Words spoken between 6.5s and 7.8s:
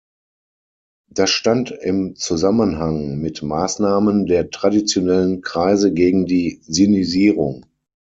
Sinisierung.